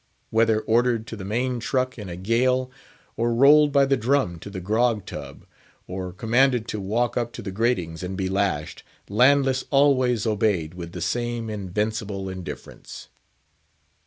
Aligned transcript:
Whether 0.31 0.61
ordered 0.61 1.05
to 1.05 1.15
the 1.15 1.23
main 1.23 1.59
truck 1.59 1.99
in 1.99 2.09
a 2.09 2.15
gale; 2.15 2.71
or 3.15 3.35
rolled 3.35 3.71
by 3.71 3.85
the 3.85 3.95
drum 3.95 4.39
to 4.39 4.49
the 4.49 4.59
grog 4.59 5.05
tub; 5.05 5.45
or 5.85 6.11
commanded 6.11 6.67
to 6.69 6.79
walk 6.81 7.17
up 7.17 7.31
to 7.33 7.43
the 7.43 7.51
gratings 7.51 8.01
and 8.01 8.17
be 8.17 8.27
lashed, 8.27 8.81
Landess 9.11 9.63
always 9.69 10.25
obeyed 10.25 10.73
with 10.73 10.93
the 10.93 11.01
same 11.01 11.51
invincible 11.51 12.29
indifference. 12.29 13.09